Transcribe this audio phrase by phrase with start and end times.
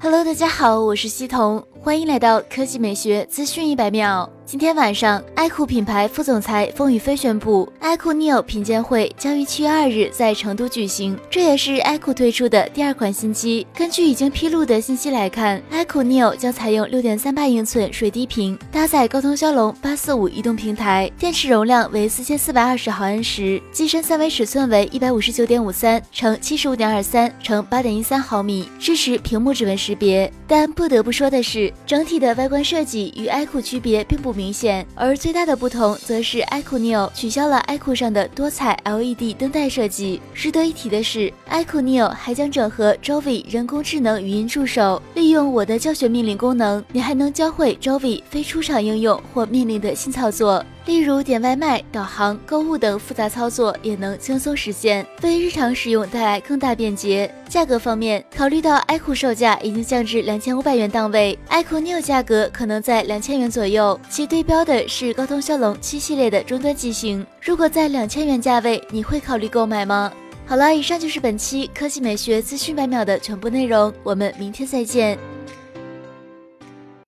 [0.00, 4.28] Hello，大家好，我是西彤，欢迎来到科技美学资讯一百秒。
[4.44, 13.66] 今天晚上，爱酷品牌副总裁风雨飞宣布，爱酷 Neo 品鉴会将于七月二日在成都举行，这也是爱酷推出的第二款新机。
[13.74, 30.32] 根据已经披露的信息来看，爱酷 Neo 将采用六点三八英寸水滴屏，搭载高通骁龙八四五移动平台，电池容量为四千四百二十毫安时，机身三维尺寸为一百五十九点五三乘七十五点二三乘八点一三毫米，支持屏幕指纹识别。
[30.46, 34.38] 但不得不说的是，整体的外观设计与 iQOO 区别并不。
[34.38, 40.20] 明显，而最大的不同则是 iQOO Neo 取消了 iQOO 上的多彩 LED 灯带设计。
[40.32, 50.64] 值得一提的是，iQOO Neo 还将整合 Jovi 人工智能语音助手，利用我的教学命令功能，你还能教会 Jovi 非出厂应用或命令的新操作。
[50.88, 57.30] 例如点外卖、导航、购物等复杂操作也能轻松实现，为日常使用带来更大便捷。
[57.46, 67.24] 价格方面，考虑到 iQOO 售价已经降至两千五百元档位，iQOO Neo 价格可能在两千元左右，其对标的是高通骁龙七系列的终端机型。
[67.42, 70.10] 如果在两千元价位，你会考虑购买吗？
[70.46, 75.18] 好了，以上就是本期科技美学资讯百秒的全部内容，我们明天再见。